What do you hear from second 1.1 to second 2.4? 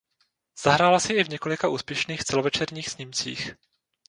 i v několika úspěšných